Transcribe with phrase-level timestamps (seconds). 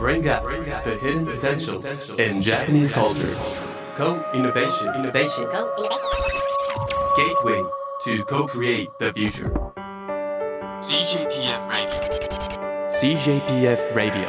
[0.00, 0.44] Bring out
[0.82, 1.84] the hidden potentials
[2.18, 3.36] in Japanese culture.
[3.96, 4.94] Co-innovation.
[4.94, 5.46] Innovation.
[7.18, 7.62] Gateway
[8.04, 9.50] to co-create the future.
[10.80, 12.00] CJPF Radio.
[12.90, 14.26] CJPF Radio.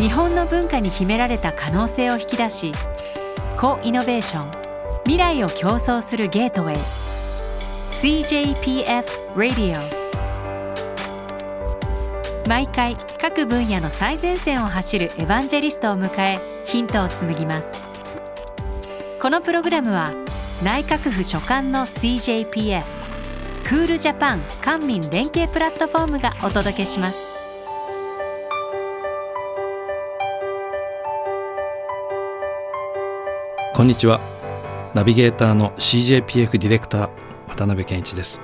[0.00, 2.72] 日本の文化に秘められた可能性を引き出し
[3.56, 4.50] コイノベーション
[5.04, 6.76] 未来を競争するゲートウェイ
[8.24, 9.04] CJPF
[9.36, 9.95] Radio
[12.48, 17.82] 毎回各分野の最前線を走るエヴァンジェリストを迎えヒントを紡ぎます。
[19.20, 20.12] このプログラムは
[20.62, 22.84] 内閣府所管の CJPF
[23.64, 27.18] クールジャパン官民連携プラットフォームがお届けします。
[33.74, 34.20] こんにちは。
[34.94, 37.10] ナビゲーターの CJPF ディレクター
[37.48, 38.40] 渡辺健一です。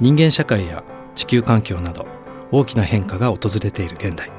[0.00, 0.82] 人間社会や
[1.14, 2.06] 地球環境など
[2.50, 4.30] 大きな変化が訪れている現代。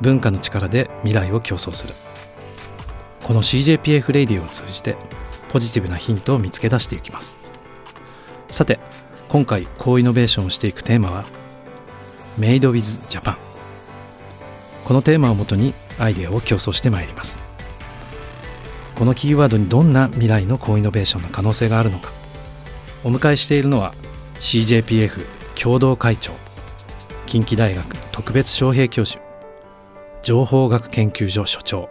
[0.00, 1.94] 文化の力で未来を競争する。
[3.22, 4.96] この CJPF レディオを通じて
[5.50, 7.38] ポジティブなヒントを見つけ出していきます。
[8.48, 8.78] さて
[9.28, 11.24] 今回高イノベーションをしていくテーマは
[12.38, 13.36] メイドウィズジャパン。
[14.84, 17.40] このテーマをもとにアイデアを競争してまいります。
[18.94, 22.10] このキーワードにどんな未来の高イノベーションの可能性があるのか。
[23.04, 23.92] お迎えしているのは
[24.40, 26.32] CJPF 共同会長
[27.28, 29.20] 近畿大学特別招聘教授
[30.22, 31.90] 情報学研究所所長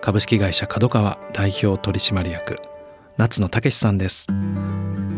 [0.00, 2.56] 株式会社角川代表取締役
[3.18, 4.26] 夏野武さんです。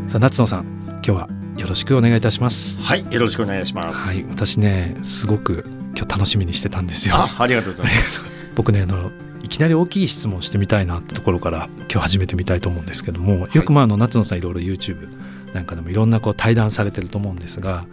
[0.09, 2.81] さあ夏野さん今日はよろしくお願いいたします。
[2.81, 5.63] はいよろしくお願いしまはすい私ねすごく
[5.97, 7.15] 今日楽しみにしてたんですよ。
[7.15, 8.21] あありがとうございます。
[8.57, 9.13] 僕ねあの
[9.45, 15.07] いきなり大きい質問をしてみたいなってところから今日始めてみたいと思うんですけどもよくまああの夏野さんいろいろ YouTube
[15.55, 17.87] なんかでもいろんなこう対談されてると思うんですが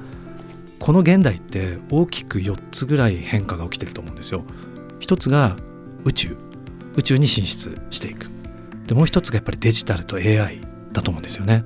[0.82, 4.44] この現代って大きく4つぐらい変化が起きてると思うんですよ。
[5.00, 5.56] 一つが
[6.06, 6.36] 宇宙
[6.95, 8.26] 宇宙に進出していく
[8.88, 10.60] でもう一つがやっぱりデジタルと AI
[10.92, 11.64] だと思うんですよね。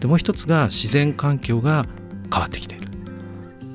[0.00, 1.86] でもう一つが自然環境が
[2.32, 2.88] 変わってきている。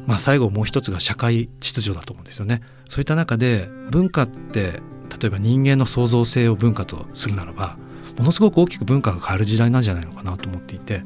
[0.05, 2.61] まあ最後もう一つが社会秩序だと思うんですよね。
[2.89, 4.81] そういった中で文化って
[5.21, 7.77] 例えば人間の創造性を文化とするならば
[8.17, 11.03] ものすごく大きく文化が変わる時代なんじゃないのかなと思っていて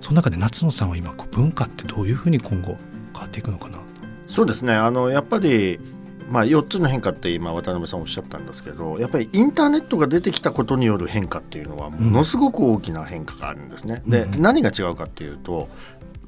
[0.00, 2.76] その中で夏野さんは今こう文化ってどういうふうに今後
[3.16, 3.78] 変わっていくのかな。
[4.28, 4.74] そうですね。
[4.74, 5.78] あのやっぱり
[6.30, 14.02] まあ、4つの変化って今渡辺さんおっしゃったんですけどやっぱりインターネットが出てきたことによる変化っていうのはものすごく大きな変化があるんですね。
[14.06, 14.42] でうん。
[14.42, 15.68] 何が違うかっていうと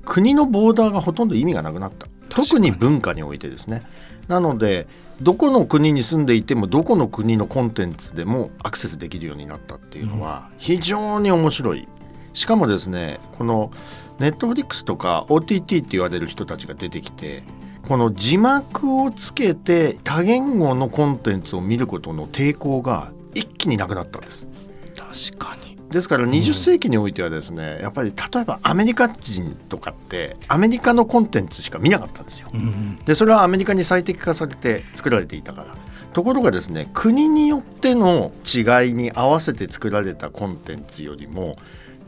[0.04, 2.06] 国のボーダーがほとんど意味がなくなった。
[2.28, 3.82] 特に文化においてですね。
[4.28, 4.86] なので
[5.20, 11.88] どこの国に住んでいてもどこの国のコンテンツでもアクセスできるようになったっていうのは非常に面白い。
[12.34, 13.72] しかもですねこの
[14.18, 17.42] ネットフリックスとか OTT って言われる人たちが出てきて
[17.86, 24.46] この字幕をつけて多言語のコンテンツを見ることの抵抗が一気になくなったんです。
[24.94, 32.50] 確かにですから20世紀においてはですね、やっぱり例えばアメリカ人とかってアメリカのコンテンツしか見なかったんですよ。
[32.52, 35.74] うんうんでそれはアメリカに最適化されて作られていたから。
[36.12, 41.56] ところがですね国によっての違いに合わせて作られたコンテンツよりも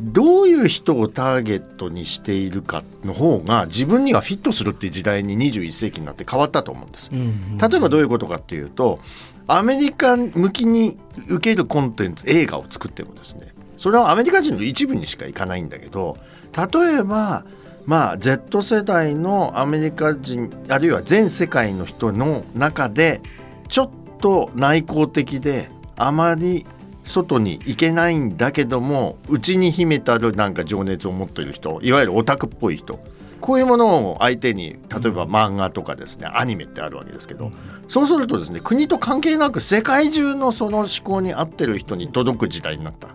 [0.01, 7.11] どういう人をターゲットにしているかの方が自分にはフィットするっていう時代に21世紀になって変わったと思うんです。
[7.13, 9.01] うんうん例えばどういうことかっていうと
[9.47, 16.17] アメリカ向きに受けるコンテンツ映画を作ってもですねそれはアメリカ人の一部にしかいかないんだけど
[16.57, 17.45] 例えば
[17.85, 23.21] まあ Z 世代のアメリカ人あるいは全世界の人の中で
[23.69, 23.91] ちょっ
[24.21, 26.65] と内向的であまり
[27.11, 32.99] 外に行けないんだけども内に秘めたるなんか情熱を持っている人いわゆるオタクっぽい人
[33.41, 37.53] こういうものを相手に例えば漫画とかですねアニメってあるわけですけど
[37.89, 43.09] そうするとですね国と関係なく世界中のその思考に合ってる人に届く時代になった。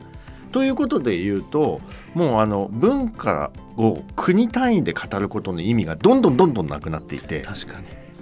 [0.51, 1.81] ということで言うと
[2.13, 7.73] もうあの文化を国単位で語ることの意味がどんどんどんどんなくなっていて確か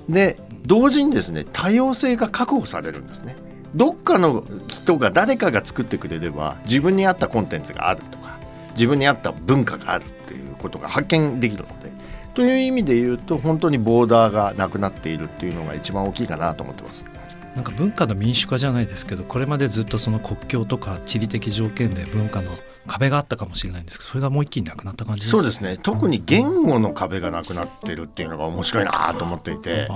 [0.08, 3.36] にで同時にですね多様性が確保されるんですね。
[3.76, 8.38] どっかの人が誰かが作ってくれれば自分に合ったコンテンツがあるとか
[8.72, 11.92] 自分に合った文化があるっていうことが発見できるので
[12.34, 17.10] という意味で言うと本当にボーダーがなくなっているっていうのが一番大きいかなと思ってます。
[17.56, 22.50] なんか文化の民主化じゃないですけどこれまでずっとその国境とか地理的条件で文化の
[22.88, 25.78] 壁があったかもしれないんですけどそれがもう一気になくなった感じですそうですね。
[25.82, 29.88] 特に言語の壁がなくなってるっていうのが面白いなと思っていて。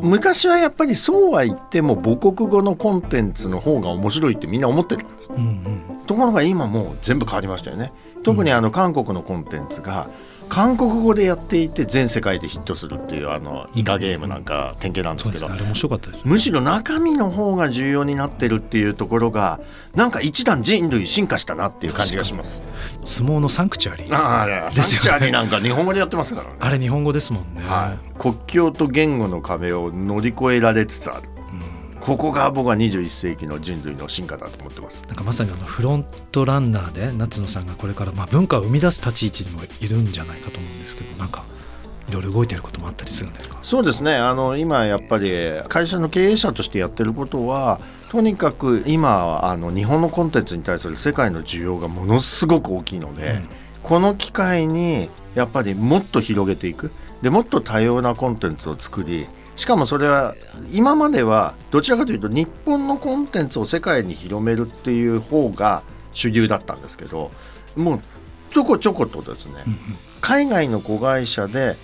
[0.00, 5.32] 昔はやっぱりそうは言っても母国語のコンテンツの方が面白いってみんな思ってるんです。
[5.32, 6.06] うんうん。
[6.06, 7.92] ところが今もう全部変わりましたよね。
[8.22, 10.08] 特にあの韓国のコンテンツが
[10.52, 19.60] 韓国語でやっていて全世界でヒットするっていうあのイカゲームなんか典型なんですけど、面白かったですむしろ中身の方が重要になってるっていうところが
[19.94, 22.66] なんか一段人類進化したなっていう感じがします。
[23.02, 24.14] 相撲のサンクチュアリー。
[24.14, 25.18] ああいやサンですよね。
[25.18, 26.56] チャーになんか日本語でやってますからね。
[26.60, 31.31] あれ日本語ですもんね、はい、国境と言語の壁を乗り越えられつつある。
[32.02, 35.04] ここが僕は21世紀の人類の進化だと思ってます。
[35.06, 41.44] なんかまさにあのフロントランナーで夏野さんがこれからまあ文化を生み出す立ち位置にもいるんじゃないかと思うんですけどなんか
[42.08, 43.58] いろいろ動いてることもあったりするんですか？
[43.62, 44.16] そうですね。
[44.16, 45.30] あの今やっぱり
[45.68, 53.48] 会社の経営者としてやってることはとにかく今あの日本のコンテンツに対する世界の需要がものすごく大きいので、うん。
[53.82, 56.90] この機会にやっぱりもっと広げていく。
[57.22, 59.26] でもっと多様なコンテンツを作り
[59.56, 60.34] しかもそれは
[60.72, 65.82] 今まではどちらかというと日本のコンテンツを世界に広めるっていう方が
[66.12, 67.30] 主流だったんですけど
[67.76, 68.00] もう
[68.52, 69.54] ちょこちょことですね、
[70.20, 71.76] 海外の子会社で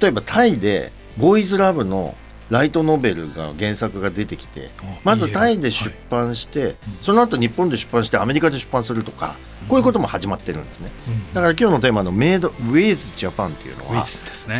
[0.00, 2.14] 例えばタイでボーイズラブの
[2.52, 4.68] ライトノベルが原作が出てきて
[5.04, 9.36] まずタイで出版してその後日本で出版してアメリカで出版するとか
[9.68, 10.90] こういうことも始まってるんですね。
[11.32, 13.96] だから今日のテーマの「メイド・ウィズ・ジャパン」っていうのは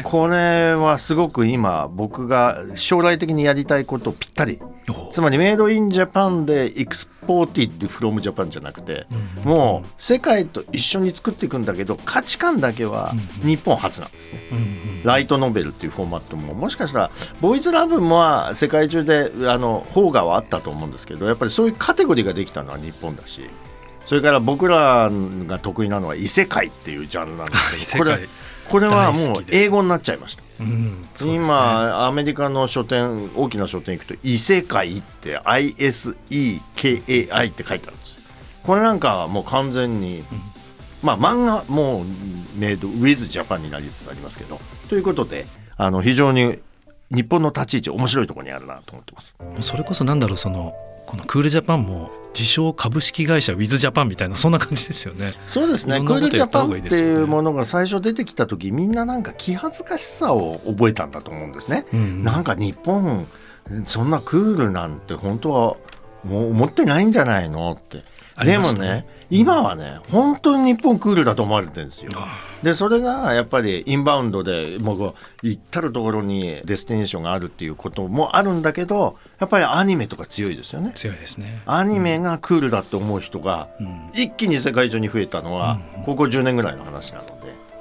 [0.04, 4.71] これはすごく今僕が将来的にやりたいことぴったりお
[5.10, 9.06] つまり Made in Japan で exported from Japan じゃなくて
[9.44, 13.12] もう世界と一緒に作っていくんだけど価値観だけは
[13.44, 14.40] 日本初なんですね。
[14.50, 15.02] うんうん。
[15.04, 23.48] ライトノベルっていうフォーマットももしかしたらボーイズラブも世界中であの邦画はあったと思うんですけどやっぱりそういうカテゴリーができたのは日本だし
[24.04, 25.10] それから僕ら
[25.46, 28.28] が得意なのは異世界っていうジャンルなんですけどこれ
[28.68, 30.41] これはもう英語になっちゃいました。
[30.60, 31.02] うん。
[31.02, 36.60] ね今アメリカの書店大きな書店行くと「異世界」って ISEKAI
[37.50, 38.22] って書いてあるんですよ。
[38.62, 40.24] これなんかはもう完全に、
[41.02, 42.04] まあ漫画もう
[42.58, 44.60] メイドウィズジャパンになりつつありますけど。
[44.88, 45.46] ということで
[45.76, 46.58] あの非常に
[47.10, 49.34] 日本の立ち位置面白いところにあるなと思ってます。
[49.60, 50.74] それこそなんだろうその
[51.06, 55.32] このクールジャパンも自称株式会社ウィズジャパンみたいなそんな感じですよね。
[55.48, 61.84] そうですねクールジャパンっていうものが最初出てきた時みんななんか気恥ずかしさを覚えたんだと思うんですね。
[61.92, 63.26] うんなんか日本
[63.84, 65.76] そんなクールなんて本当は
[66.24, 68.02] もう思ってないんじゃないのって。
[68.44, 72.12] でもねね今はね本当に日本クールだと思われてるんですよ。
[72.14, 72.28] あ
[72.62, 80.92] でそれがやっぱりインバウンドでもう行ったるところに destination があるっていうこともあるんだけどやっぱりアニメとか強いですよね。
[80.94, 81.62] 強いですね。
[81.64, 87.32] アニメがクールだって思う人がうん一気に世界中に増えたのはここ10年ぐらいの話なので。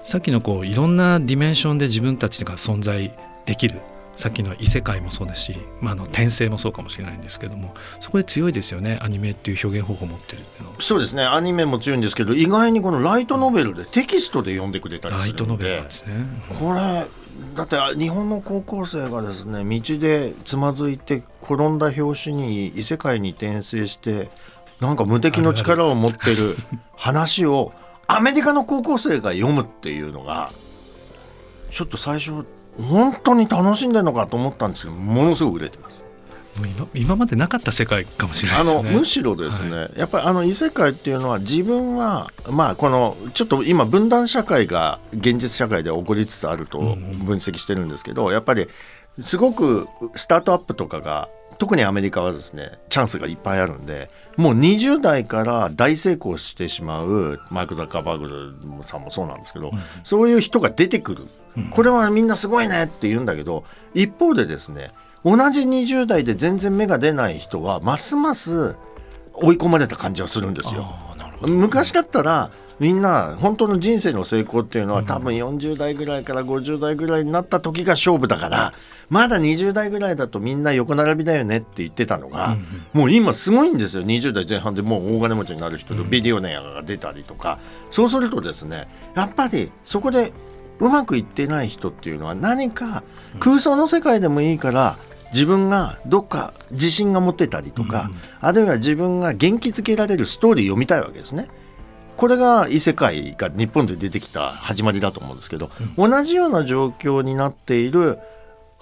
[0.04, 3.14] さっきのこういろんな dimension で自分たちが存在
[3.46, 3.82] できる
[4.22, 10.76] さっきの異世界もそうですし、まあ、あの転生もそうかもしれないんですけどもそこで強いですよねアニメっていう表現方法を持ってるっていうのは。
[10.80, 11.24] そうですね。
[11.24, 16.26] アニメも強いんですけど意外にこのライトノベルでテキストで読んでくれたりするのライトノベルでなんですね。
[16.60, 17.08] これ
[17.56, 24.30] だって日本の高校生がですね道でつまずいて転んだ拍子に異世界に転生して
[24.80, 26.56] なんか無敵の力を持ってる
[26.96, 27.74] 話を
[28.06, 30.52] アメリカの高校生が読むっていうのが
[31.72, 32.46] ちょっと最初
[32.80, 36.06] 本当に楽しんでるのかと思ったんですけどものすごく売れてます。
[36.58, 38.74] もう今今までなかった世界かもしれないね。
[38.74, 48.68] のむしろですね、はやっぱりあの異世界っていうのは自分はまあこのちょっと今分断社会が現実社会で起こりつつあるとうんうん分析してるんですけど、やっぱり
[49.22, 59.72] すごくスタートアップとかが特にアメリカはですねチャンスがいっぱいあるんでもう20代から大成功してしまうマイク・ザッカーバーグさんもそうなんですけど、
[60.04, 61.28] そういう人が出てくる、
[61.72, 64.92] これはみんなすごいねって言うんだけど一方でですね
[65.24, 68.76] 同じ20代で全然芽が出ない人はますます
[69.34, 70.86] 追い込まれた感じはするんですよ。
[71.42, 78.74] 昔だったらみんな本当の人生の成功っていうのは多分40代ぐらいから50代ぐらいになった時が勝負だから
[79.10, 82.58] まだ20代ぐらいだとみんな横並びだよねって言ってたのが
[82.94, 84.04] もう今すごいんですよ。
[84.04, 87.60] 20代前半でもう大金持ちになる人とビデオネアが出たりとか。
[87.92, 90.34] そうするとですねやっぱりそこで
[90.82, 93.04] うまくいってない人っていうのは何か
[93.40, 94.98] 空想の世界でもいいから
[95.32, 98.12] 自分がどっか自信が持ってたりとか、
[98.42, 101.48] あるいは自分が元気づけられるストーリー読みたいわけですね。
[102.18, 108.20] これが異世界が日本で出てきた始まりだと思うんですけど、同じような状況になっている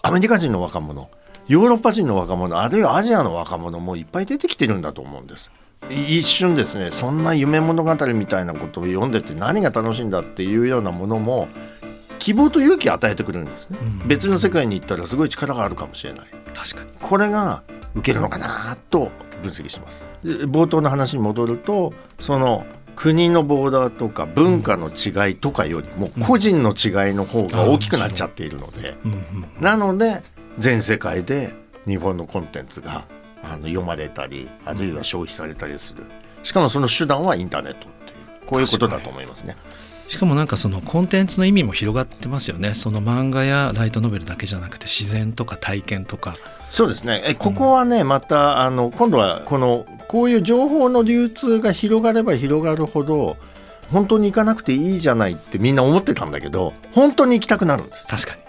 [0.02, 1.10] アメリカ人の若者
[1.48, 5.52] ヨーロッパ人の若者あるいはアジアの若者もいっぱい出てきてるんだと思うんです。
[5.90, 11.48] 一瞬ですねそんな夢物語みたいなことを読んでて何が楽しいんだっていうようなものも
[12.20, 14.08] 希望と勇気を与えてくれるんですね、うん。
[14.08, 16.28] 別の世界に行ったらすごい力があるかもしれない。
[16.54, 16.90] 確かに。
[17.02, 17.64] これが
[17.96, 19.12] 受けるのかなと
[19.42, 20.08] 分析します。
[20.24, 29.48] で冒頭の話に戻るとその国のボーダーとか文化の違いとかよりも個人の違いの方が大きくなっちゃっているので、うんうん。
[29.62, 30.22] なので
[30.58, 31.54] 全世界で
[31.88, 33.06] 日本のコンテンツが
[33.42, 36.04] あの読まれたりあるいは消費されたりする。
[36.44, 39.56] しかもその手段はインターネットっていうこういうことだと思いますね。
[40.10, 42.74] しかもなんかそのコンテンツの意味も広がってますよね。
[42.74, 46.34] その漫画やライトノベルだけじゃなくて自然とか体験とか。
[46.68, 47.22] そうですね。
[47.26, 53.38] えここはねまたあの今度はこのこういう情報の流通が広がれば広がるほど
[53.92, 58.08] 本当に行かなくていいじゃないってみんな思ってたんだけど本当に行きたくなるんです。
[58.08, 58.42] 確かに。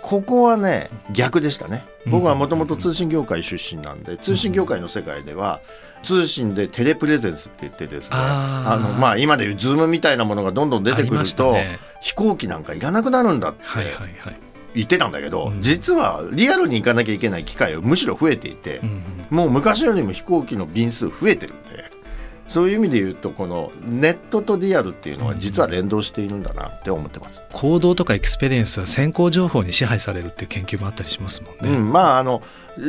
[0.00, 1.84] ここはね逆でしたね。
[2.06, 2.12] うん。
[2.12, 5.60] 僕はもともと通信業界出身なんで通信業界の世界では
[6.04, 11.78] 通信で telepresence って言ってですねあのまあ今でいうズームみたいなものがどんどん出てくると、ね。
[12.00, 14.38] 飛行機なんかいらなくなるんだってはいはいはい、
[14.74, 15.62] 言ってたんだけど、うん。
[15.62, 21.84] 実はリアルに行かなきゃいけない機会はむしろ増えていてう、んうんもう昔よりも飛行機の便数増えてるんで
[22.46, 27.42] そういう意味で言うとこのネットとリアルっていうのは実は連動しているんだなって思ってます。
[27.52, 31.76] 行動とか experience は先行情報に支配されるっていう研究もあったりしますもんね。
[31.78, 32.42] うん、まああの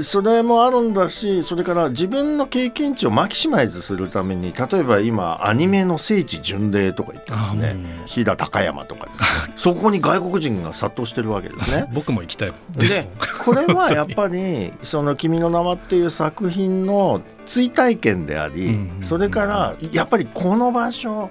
[0.04, 7.76] それもあるんだしそれから自分の経験値を maximize するために例えば今アニメの聖地巡礼とか言ってますね。
[8.06, 9.08] 飛騨高山とか
[9.56, 11.88] そこに外国人が殺到してるわけですね。
[11.94, 12.54] 僕も行きたい。
[12.78, 13.10] で
[13.44, 21.30] これはやっぱり「その君の名は」っていう作品の追体験であり、それからやっぱりこの場所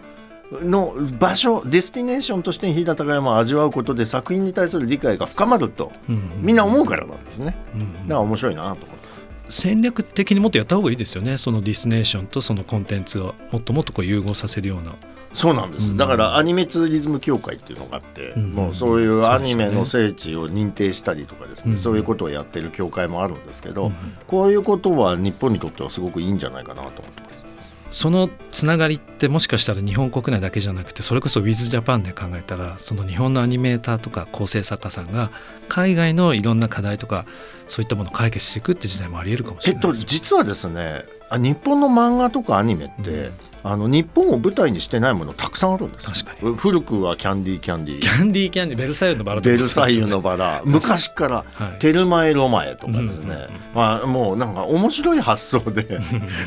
[0.62, 7.56] の場所 destination として飛騨高山を味わうことで作品に対する理解が深まるとうんみんな思うからなんですね。
[7.74, 9.28] うんだから面白いなと思ってます。
[9.48, 11.36] 戦略的にもっとやった方がいいですよね。
[11.36, 14.94] その destination とそのコンテンツをもっともっとこう融合させるような。
[15.34, 15.96] そうなんです、うん。
[15.96, 23.94] だからアニメツーリズム協会っていうのがあって、うんもうそういうアニメの聖地を認定したりとかですね、うんそういうことをやってる協会もあるんですけど、うん。
[24.28, 27.44] こういうことは日本にとってはすごくいいんじゃないかなと思ってます。
[27.94, 35.30] そのつながりってもしかしたら日本国内だけじゃなくてそれこそ WithJapan で考えたらその日本のアニメーターとか構成作家さんが
[35.68, 37.24] 海外のいろんな課題とか
[37.68, 40.06] そういったものを解決していくって時代もありえるかもしえっとれないですね。
[40.08, 46.56] 実はですねあ日本の漫画とかアニメって、うんあの日本を舞台にしてないものたくさんあるんです確かに。
[46.56, 51.78] 古くはキャンディーキャンディキーャンディーキャンディーベルサイユのバラベルサイユのバラ昔からはい。
[51.78, 55.98] テルマエロマエとかですね、うんうんうんまあ、もうなんか面白い発想で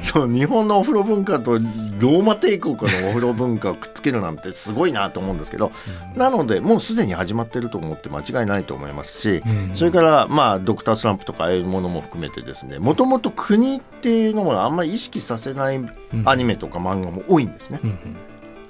[0.04, 5.72] そう日本のお風呂文化とローマ帝国のお風呂文化をくっつけるなんてすごいなと思うんですけど
[6.16, 15.80] なのでもうすでに始まってると思って間違いないと思いますしうんそれからまあドクタースランプとかああいうものも含めてですねもともと国っていうのもあんまり意識させない
[16.26, 17.80] アニメとか漫画も多いんですね。
[17.84, 17.98] うんうん。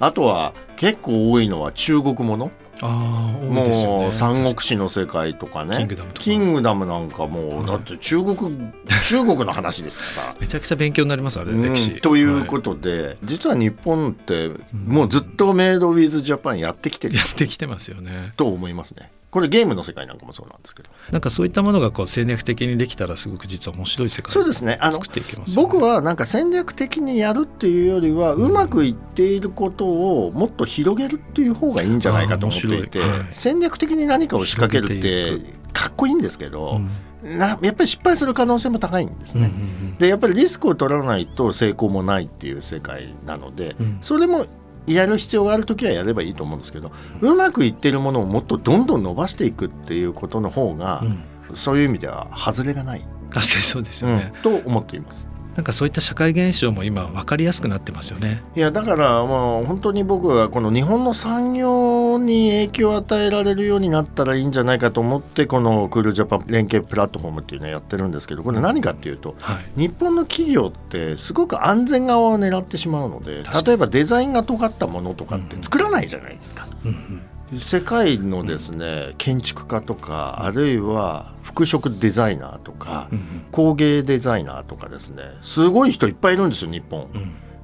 [0.00, 2.50] あとは結構多いのは中国もの。
[2.80, 3.48] ああね。
[3.48, 5.78] もう三国志の世界とかね。
[5.78, 6.22] キングダムとか。
[6.22, 8.36] キングダムなんかもうだって中国、
[9.04, 10.36] 中国の話ですから。
[10.40, 11.62] めちゃくちゃ勉強になりますあれうん。
[11.62, 12.00] 歴史。
[12.00, 17.16] ということとで、実は日本ってもうずっとメイドウィズジャパンやってきてる。
[17.16, 18.32] やってきてますよね。
[18.36, 19.10] と思いますね。
[19.30, 20.88] これゲームの世界なんかもそうなんですけど。
[21.12, 24.78] なんかそういったものがこう戦略的にできたらすごく実は面白い世界そうですね。
[24.80, 36.80] あの作っていけますよね僕はなんか戦略的にやるっていうよりはうまくいっていることをもっと広げるっていう方がいいんじゃないかと思っていてはい戦略的に何かを仕掛けるっててかっこいいんですけど
[37.22, 39.48] う、んなやっぱり失敗する可能性も高いんですうんうね。
[39.50, 44.46] んでやっぱりリスクを取らないと成功もないっていう世界なので、うんそれも
[44.88, 46.90] やる必要がある時はやればいいと思うんですけど
[47.20, 51.56] うまくいってるものをもっとどんどん伸ばしていくっていうことの方が、うん。
[51.56, 54.42] そういう意味では外れがない、確かにそうですよね、うん。
[54.42, 55.28] と思っています。
[55.58, 58.44] なんかそういった社会現象も今分かりやすくなってますよね。
[58.54, 76.68] いやだからもう本当に僕はこの日本の産業に影響を与えられるようになったらいいんじゃないかと思ってこのクールジャパン連携プラットフォームっていうのをやってるんですけどこれ何かっていうとはい日本の企業ってすごく安全側を狙ってしまうので例えばデザインが尖ったものとかって作らないじゃないですか。
[76.84, 77.22] うんうん
[77.56, 83.46] 世界のですね建築家とかあるいは服飾デザイナーとかうん。
[83.50, 87.08] 工芸デザイナーとかですねすごい人いっぱいいるんですよ日本。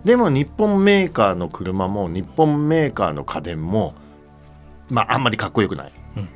[0.04, 3.94] でも日本メーカーの車も日本メーカーの家電も
[4.88, 6.28] まああんまりかっこよくない、うん。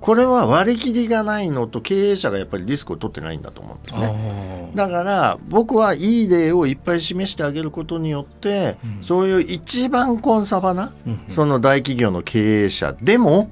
[0.00, 9.04] これは割り切りがないのと経営者がやっぱりリスクを取ってないんだと思うんですねだから僕はいい例をいっぱい示してあげることによって、うん。
[9.04, 11.20] そういう一番コンサバなうんうん。
[11.28, 13.50] その大企業の経営者でも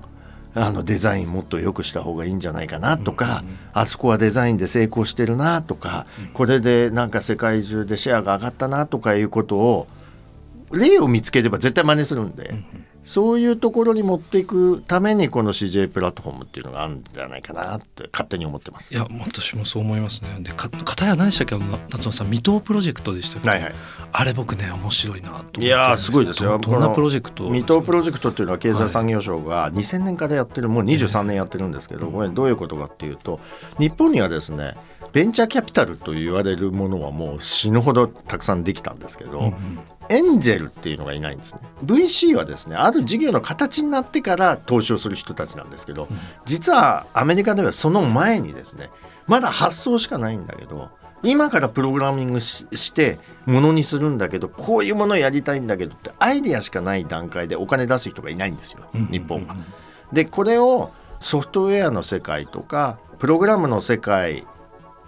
[0.54, 9.86] あのデザインもっと良くした方がいいんじゃないかなとか、うんうんあそこはデザインで成功してるなとか、これでなんか世界中でシェアが上がったなとかいうことを
[10.72, 12.54] 例を見つければ絶対真似するんで、
[13.06, 18.94] そういうところに持っていくためにこの CJ プラットフォームっていうのがあるんじゃないかなって勝手に思ってます。
[18.94, 20.36] いや私もそう思いますね。
[20.40, 21.64] でか片や何でしたっけ？
[21.90, 23.74] 夏野さん未踏プロジェクトでしたっけ、はいはい、
[24.12, 26.42] あれ僕ね面白いなといやすごいです。
[26.42, 33.40] よどんなプロジェクト未踏プロジェクトっていうのは経済産業省が2000年からやってるもう23年やってるんですけど、これどういうことかっていうと
[33.78, 34.74] 日本にはですね
[35.12, 39.54] ベンチャーキャピタルと言われるものはもう死ぬほどたくさんできたんですけど、うんうん、
[40.08, 41.60] エンジェルっていうのがいないんですね。
[41.84, 46.08] VC はですねある事業の形になってから投資をする人たちなんですけど、
[46.44, 48.90] 実はアメリカではその前にですね
[49.26, 50.90] まだ発想しかないんだけど
[51.22, 59.56] 今からプログラミングしてものにするんだけどこういうものをやりたいんだけどってアイデアしかない段階でお金出す人がいないんですよ日本は。
[60.12, 64.46] でこれをソフトウェアの世界とかプログラムの世界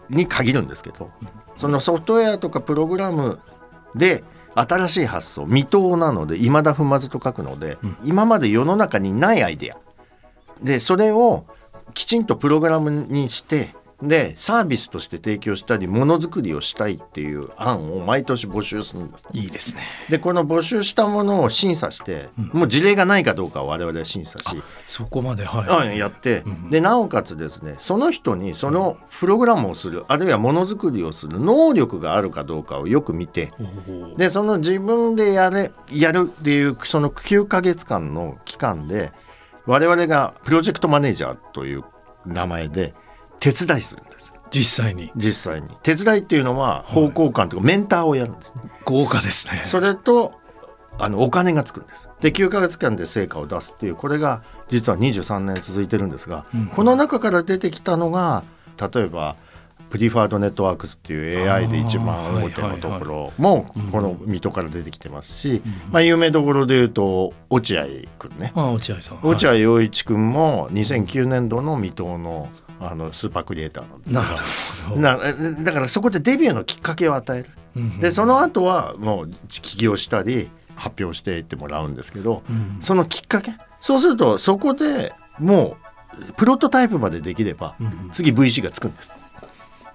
[0.09, 1.11] に限るんですけど
[1.57, 3.39] そのソフトウェアとかプログラム
[3.95, 4.25] で
[4.61, 9.77] 新しい発想未踏なので未だ踏まずと書くので、うん、今まで世の中にないアイデア。
[10.63, 11.45] でそれを
[11.95, 19.83] きちんとプログラムにしてでサービスとして提供したりものづくりをしたいっていう案を毎年募集するんですいいですね。
[20.09, 33.53] でこの募集したものを審査して、うん、もう事例がないかどうかを我々は審査しそこまで、はい、やって、うん、でなおかつですねその人にそのプログラムをするあるいはものづくりをする能力があるかどうかをよく見て
[34.17, 39.13] でその自分でやれやるっていうその9か月間の期間で
[39.67, 41.85] 我々がプロジェクトマネージャーという
[42.25, 42.95] 名前で
[43.41, 44.33] 手伝いするんです。
[44.51, 45.11] 実際に。
[45.17, 45.69] 実際に。
[45.83, 49.63] 手伝いっていうのは方向感とかメンターをやるんです、ね、豪華ですね。
[49.65, 50.33] それと
[50.99, 52.11] あのお金がつくんです。
[52.21, 58.43] で9か月間で成果を出すっていうこれが実は23年続いてるんですが、うん、この中から出てきたのが
[58.93, 59.37] 例えば
[59.91, 67.87] プリファードネットワークスっていう AI で一番大手のところもこの水戸から出てきてますし、まあ、有名どころでいうと落合
[68.19, 68.53] 君ね。
[68.55, 69.21] 落合さん。
[69.23, 72.49] 落合陽一君も2009年度の水戸の
[72.81, 74.09] あのスーパークリエイターなんで
[74.45, 75.65] すけど。
[75.65, 83.53] だからそこでデビューのきっかけを与える、うん、でその後はもう起業したり発表していってもらうんですけど、うん、そのきっかけ？
[83.81, 85.77] そうするとそこでも
[86.29, 87.77] うプロトタイプまでできれば、
[88.13, 89.13] 次 VC がつくんです。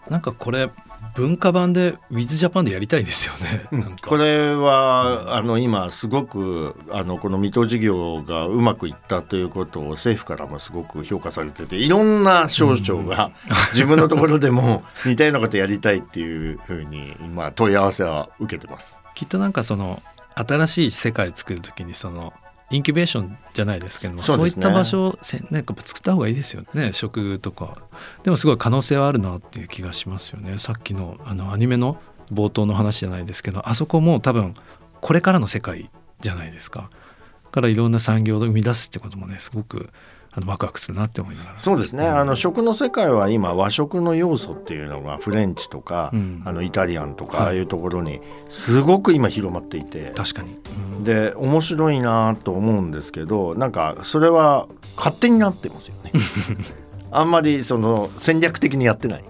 [0.09, 0.69] なんかこれ
[1.15, 3.95] 文化版で WithJapan でやりたいですよね。
[4.05, 13.31] これはあの今すごくあのこの水戸事業がうまくいったということを政府からもすごく評価されてていろんな省庁が
[13.73, 18.99] 自分のところでも似たようなことやりたいっていうふうに今問い合わせは受けてます。
[19.13, 20.01] きっとなんかその
[20.35, 22.33] 新しい世界作る時にその
[22.73, 25.19] インキュベーションじゃないですけどもそう、ね,、いった場所を
[25.51, 27.77] なんか作った方がいいですよね食とか。
[28.23, 30.57] でもすごい可能性はあるなっていう気がしますよね。
[30.57, 32.01] さっきのあのアニメの
[32.33, 34.55] 冒頭の話じゃないですけどあそこも多分
[35.01, 36.89] これからの世界じゃないですか。
[37.51, 39.91] からいろんな産業を生み出すってこともねすごく
[40.35, 41.59] あのワクワクするなって思いながら。
[41.59, 48.19] そうですね、あの食の世界は今和食の要素っていうのがフレンチとか、うん、あのイタリアンとか、ああいうところに
[48.49, 50.11] すごく今広まっていて。
[50.15, 50.57] 確かに、
[50.97, 54.67] うん、で面白いなと思うんですけどなんかそれは
[54.97, 56.11] 勝手になってますよね。
[57.11, 59.23] あんまりその戦略的にやってない。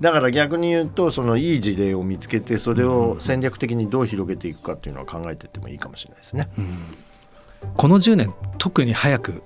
[0.00, 6.48] だから逆に言うとそのいい事例を見つけてそれを戦略的にどう広げていくかっていうのは考えていってもいいかもしれないですね。
[6.58, 6.78] うん、
[7.76, 9.42] この10年特に早く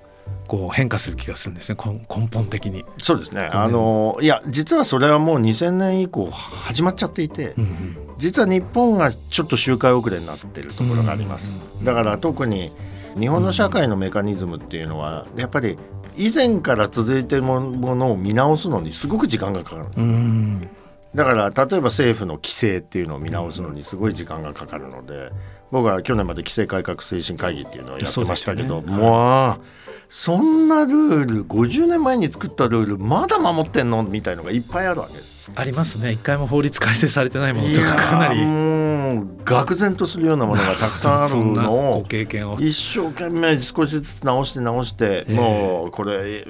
[0.47, 1.77] こう変化する気がするんですね。
[1.83, 2.85] 根本的に。
[3.01, 3.41] そうですね。
[3.51, 12.71] あのいや実はそれはもう2000年以降始まっちゃっていて、うんうん、実は日本がちょっと周回遅れになっているところがあります、だから特に
[13.17, 15.77] 日本の社会のメカニズムっていうのはやっぱり
[16.17, 17.59] 以前から続いているも
[17.95, 20.69] のを見直すのにすごく時間がかかるんです、うん。
[21.15, 25.31] だから例えば政府の規制っていうのを見直すのにすごい時間がかかるので
[25.75, 29.61] 僕は去年まで規制改革推進会議っていうのをやってましたけど、ね、もう
[30.07, 35.51] そんなルール50年前に作ったルールまだ守ってんのみたいのがいっぱいあるわけです。
[35.53, 36.13] ありますね。
[36.13, 38.39] 一回も法律改正されてないものとかかなり。
[38.39, 41.99] 愕然とするようなものがたくさんあるの。
[41.99, 42.57] を経験を。
[42.57, 46.45] 一生懸命少しずつ直して直して、えー、もうこれ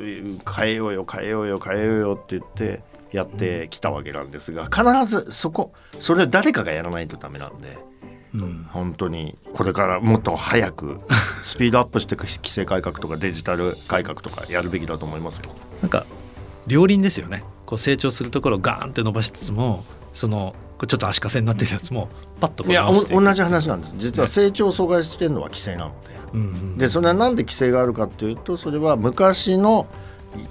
[0.55, 7.75] 変えようよ変えようよ変えようよって言ってやってきたわけなんですが必ずそこそれを誰かがやらないとダメなんで。
[8.41, 10.99] うん、本当にこれからもっと早く
[11.41, 15.51] スピードアップして規制改革とかデジタル改革とかやるべきだと思いますよ。
[15.81, 16.05] なんか
[16.67, 17.43] 両輪ですよね。
[17.65, 20.55] こう成長するところをガーンって伸ばしつつもその
[20.87, 23.95] ちょっと足かせになってるやつもパッといや同じ話なんです。
[23.97, 25.93] 実は成長を阻害してるのは規制なの
[26.33, 29.87] で、ね、でそれは何で規制があるかっていうとそれは昔の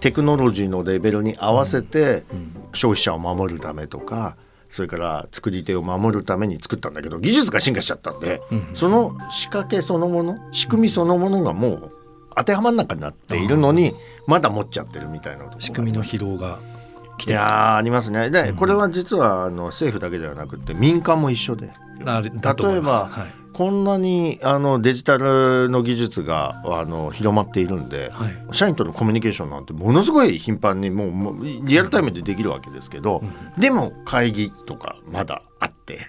[0.00, 2.24] テクノロジーのレベルに合わせて
[2.72, 4.36] 消費者を守るためとか
[4.74, 11.92] それから作り手を守るために作ったんだけど技術が進化しちゃったんで、うんその仕掛けそのもの仕組みそのものがもう
[12.36, 13.94] 当てはまんなくなっているのに
[14.26, 16.58] まだ持っちゃってるみたいな仕組みの疲労が
[17.18, 17.38] 来いてる。
[17.38, 18.30] やーありますね。
[18.30, 23.44] で、うんこれは実はあの政府だけではなくて民間も一緒で例えばはい。
[23.54, 28.36] こんなにあのデジタルの技術があの広まっているんで、はい。
[28.50, 33.22] 社員とのコミュニケーションなんてものすごい頻繁にもうもうリアルタイムでできるわけですけど、
[33.56, 36.00] でも会議とかまだあって。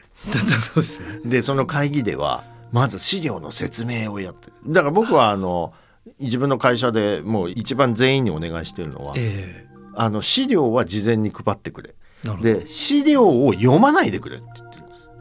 [1.23, 5.37] でその会議ではまず資料の説明をやってるだから僕はあ。
[5.37, 5.73] の
[6.19, 11.95] 自分の会社でもう一番全員にお願いしているのはえあの資料は事前に配ってくれ。
[12.41, 14.45] で資料を読まないでくれって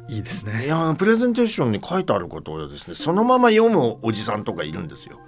[0.08, 5.18] いいですいねやプレゼンテーションに書いてあることをですねそのまま読むおじさんとかいるんですよ。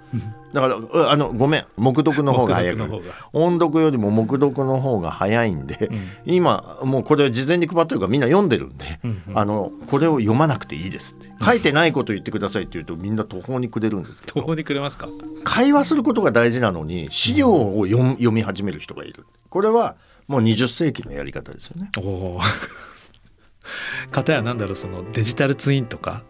[0.53, 1.65] だからうあのごめん。
[1.77, 3.01] 黙読の方が早く
[3.33, 5.89] 音読よりも黙読の方が早いんで、
[6.25, 9.37] 今もうこれ事前に配ってるからみんな読んでるんで、うんうん。
[9.37, 11.27] あのこれを読まなくていいですって。
[11.43, 14.41] 書いてないこと言ってくださいって言うとみんな途方に暮れるんですけど。
[14.41, 15.09] 途方にくれますか？
[15.43, 19.25] 会話することが大事なのに資料を読み始める人がいる。
[19.49, 19.95] これは
[20.27, 21.89] もう20世紀のやり方ですよね。
[21.97, 22.39] お
[24.07, 26.23] おかたやなんだろうそのデジタルツインとか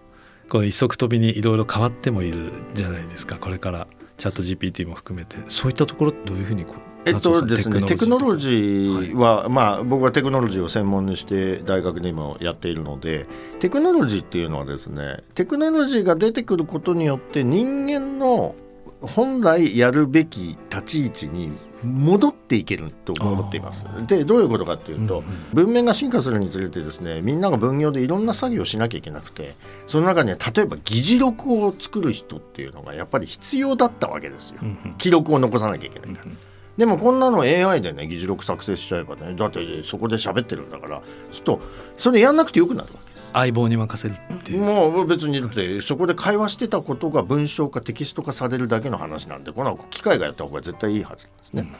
[0.49, 3.35] こう一足飛びにいろいろ変わってもいるじゃないですか。
[3.35, 5.37] これからチャット GPT も含めて。
[5.47, 13.27] そういったところどういうふうにこうえっとですね、テクノロージーは、まあ、僕はテクノロジーを専門にして大学で今やっているので
[13.61, 18.55] テクノロジーっていうのはですねテクノロジーが出てくることによって人間の
[19.01, 21.51] 本来やるべき立ち位置に
[21.83, 23.87] 戻っていけると思っています。
[24.07, 29.55] でどういうことかっていうと、うんうん文明が進化するにつれてですねみんなが分業でいろんな作業をしなきゃいけなくて
[29.87, 34.59] その中には例えば議事録を作る人っていうのがやっぱり必要だったわけですよ。
[34.61, 36.31] うんうん記録を残さなきゃいけないから。
[36.77, 41.61] でもこんなの AI でね議事録作成しちゃえばねだってそこで喋ってるんだからちょっと
[41.95, 43.31] それやんなくてよくなるわけです。
[43.33, 44.61] 相棒に任せるっていう。
[44.61, 51.71] もう別にだってそこで会話してたことが文章化テキスト化されるだけの話なんでこれは機械がやった方が絶対いいはずなんですね。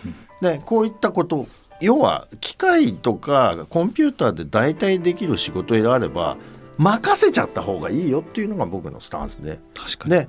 [0.42, 1.46] でこういったこと
[1.80, 6.38] 要は機械とかコンピューターで代替できる仕事であれば
[6.78, 9.60] 任せちゃった方がいいよっていうのが僕のスタンスで。
[9.76, 10.12] 確かに。
[10.12, 10.28] で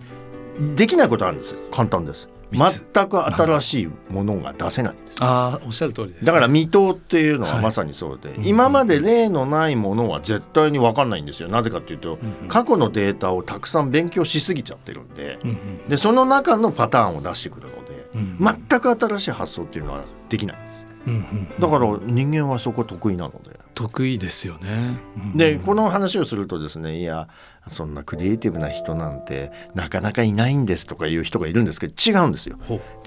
[0.75, 1.57] できないことあるんです。
[1.71, 5.23] 簡単です全く新しいものが出せないんです。
[5.23, 7.63] ああおっしゃる通りです、だから未踏っていうのははい。
[7.63, 11.49] まさにそうで、うん今まで例のないものは絶対に分かんないんですよ。
[11.49, 12.49] なぜかというと、うんうん。
[12.49, 18.39] 過去のデータをたくさん勉強しすぎちゃってるんでうんうんでその中のパターンを出してくるので、うん。
[18.69, 23.59] 全く新しい発想っていうのはできないんですうんうんだから人間はそこ得意なので。
[23.75, 27.29] 得意ですよね、うんでこの話をするとですねいや
[27.69, 32.59] そんなクリエイティブな人なんてなかなかいないんですとかいう人がいるんですけど違うんですよ。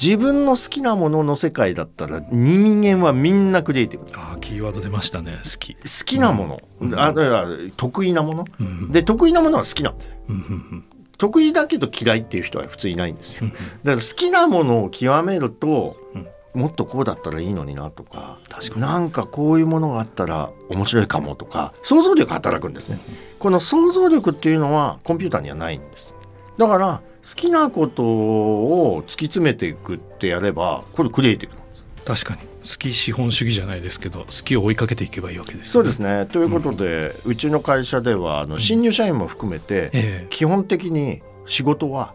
[0.02, 8.46] 自分の好きなものの世界だったら人間はみんなクリエイティブあーキーワード出ましたね好き、好きなもの、うんあだから得意なもの。
[8.60, 8.92] うんうん。
[8.94, 10.18] で得意なものは好きなんですよ。
[10.30, 10.86] うんうん
[11.18, 13.42] 得意だけど嫌いっていう人は普通いないんですよ。
[13.44, 13.52] うん。
[13.52, 18.82] だから好きなものを極めると、うんもっとこうだったらいいのになとか確かに。
[18.82, 23.00] なんかこういうものがあったら面白いかもとか想像力働くんですね。
[23.40, 26.16] この想像力っていうのはコンピューターにはないんです。
[26.58, 31.88] だから好きなことを突き詰めていくってやればこれクリエイティブなんです。
[32.06, 32.50] 確かに。
[32.62, 35.72] 好き資本主義じゃないですけど好きを追いかけていけばいいわけですよね。
[35.72, 36.28] そうですね。
[36.28, 40.28] ということで、うちの会社ではあの新入社員も含めて、ええ。
[40.30, 42.14] 基本的に仕事は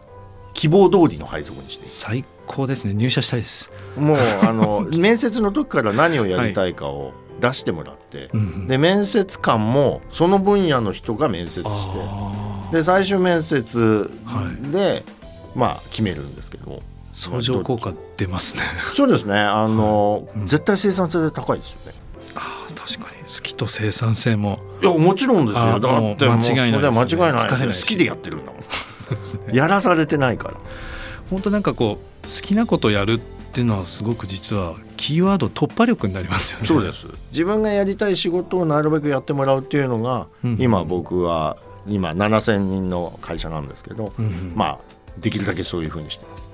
[0.57, 2.95] 希望通りの配属にしてい最高ですね。
[2.95, 8.67] 入社したいです、るもうあの 面接の時から何をやりたいかを出してもらって、うんうん。
[8.67, 11.87] で面接官もその分野の人が面接し
[12.71, 15.03] てで最終面接はで、
[15.55, 16.81] まあ決めるんですけど
[17.13, 18.63] 相乗効果出ますね。
[18.95, 19.35] そうですね。
[19.35, 20.39] あの、はい。
[20.39, 20.47] うん。
[20.47, 21.93] 絶対生産性高いですよね。
[22.35, 23.21] あー確かに。
[23.21, 24.59] 好きと生産性も。
[24.81, 25.61] いやもちろんですよ。
[25.61, 26.99] あだってもう間違いないですよね。
[26.99, 27.81] 間違いないです疲れないし。
[27.83, 28.61] 好きでやってるんだもん
[29.51, 30.57] やらされてないから。
[31.29, 36.65] 本当なんかこう好きなことやるっていうのはすごく実はキーワード突破力になりますよね。
[36.67, 37.07] そうです。
[37.31, 40.57] 自分がやりたい仕事をなるべくやってもらうっていうのが、うん。
[40.59, 44.53] 今僕は今7,000人の会社なんですけど、うんうん。
[44.55, 44.79] まあ
[45.17, 46.49] できるだけそういうふうにしてます。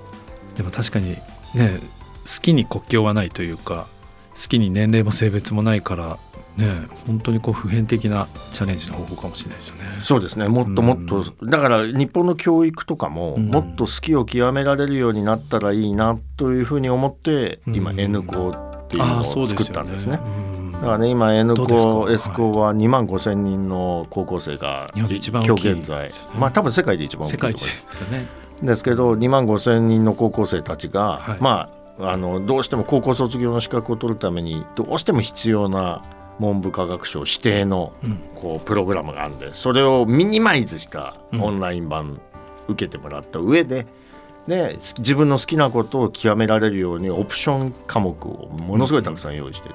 [0.56, 1.10] でも確かに
[1.54, 1.80] ね
[2.24, 3.86] 好きに国境はないというか
[4.34, 6.18] 好きに年齢も性別もないから
[6.56, 9.82] ね本当にこう普遍的なチャレンジの方法かもしれないですよね。
[10.00, 10.48] そうですね。
[10.48, 13.48] もっともっと、だから日本の教育とかも、うん。
[13.48, 18.00] もっと好きを極められるようになったらいいなというふうに思って、今うん。
[18.00, 20.20] N 校っていうのを作ったんですね。
[20.22, 20.72] うん。
[20.72, 26.10] だからね今 N 校 S 校は2万5千人の高校生が今日現在。
[26.38, 27.86] まあ多分世界で一番大きいです。
[27.86, 28.26] ですよね。
[28.62, 31.38] ですけど2万5千人の高校生たちが、はい。
[31.40, 36.02] まああのどうしても高校卒業の資格を取るためにどうしても必要な
[36.38, 38.18] 文部科学省指定のうん。
[38.44, 42.20] こうプログラムがあるんでそれをミニマイズしたオンライン版
[42.68, 43.86] 受けてもらった上で
[44.46, 49.74] で自分の好きなことを極められるようにオプション科目をものすごいたくさん用意してて、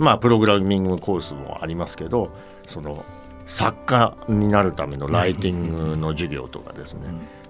[0.00, 2.30] まあプログラミングコースもありますけど
[2.66, 3.04] その
[3.46, 7.02] 作家になるためのライティングの授業とかですね、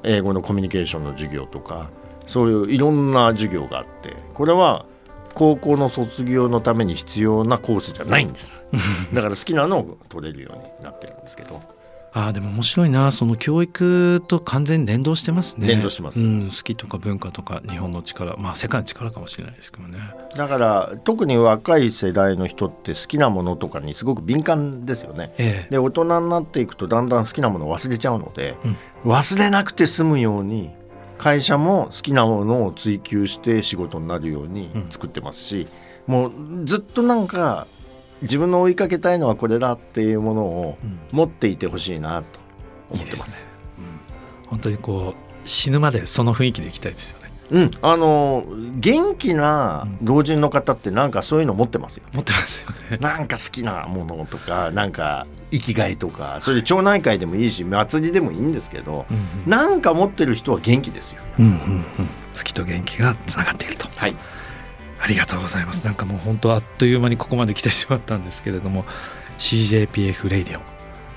[0.02, 1.88] 英語のコミュニケーションの授業とか
[2.26, 4.84] そういういろんな授業があってこれは
[5.34, 8.64] 高校の卒業のために必要なコースじゃないんです。
[9.12, 11.60] だから好きなのを取れるようになってるんですけど。
[12.12, 15.68] ああでも面白いなその教育と完全に連動してますね。
[15.68, 16.20] 連動してます。
[16.20, 19.98] うん、好きとか文化とか日本の力まあ世界の力かもしれないですけどね。
[20.36, 25.32] だから特に若い世代の人って好きなものとかにすごく敏感ですよね。
[25.38, 25.70] ええ。
[25.70, 28.56] で大人になっていくとだんだん好きなものを忘れちゃうので、
[29.04, 29.12] うん。
[29.12, 30.70] 忘れなくて済むように
[31.20, 35.68] 会社も好きなものを追求して仕事になるように作ってますし、
[36.06, 36.32] もう
[36.64, 37.66] ずっとなんか
[38.22, 40.98] 自分の追いかけたいのはこれだっていうものをうん。
[41.12, 42.38] 持っていてほしいなと
[42.88, 43.48] 思ってます。
[44.48, 48.44] 本当にこう死ぬまでその雰囲気でいきたいですよねうん、あの
[48.78, 52.04] 元気な老人の方ってなんかそういうの持ってますよ。
[52.12, 52.98] 持ってますよね。
[52.98, 61.22] なんか好きなものとかなんか生きがいとかそれで町内会でもいいし祭りでもいいんですけど、うんなんか持ってる人は元気ですよ。
[61.38, 61.58] うんうんうん。
[61.58, 61.84] うん
[62.36, 63.88] 好きと元気がつながっていると。
[63.96, 64.14] はい、
[65.00, 65.84] ありがとうございます。
[65.84, 68.84] なんかもう本当あっという間にここまで来てしまったんですけれども
[69.38, 70.62] CJPF レイディオ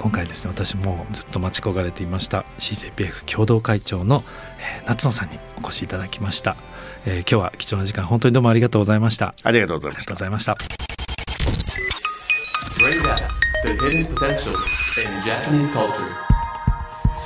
[0.03, 4.21] 今回ですね私もずっと待ち焦がれていました CJPF 共同会長の、
[4.59, 6.57] えー夏野さんにお越しいただきました、
[7.05, 9.27] えー今日は貴重な時間本当にどうもありがとうございました。
[9.27, 10.07] あありがとうございりがました。
[10.07, 10.57] とうございました.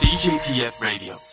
[0.05, 1.26] CJPF Radio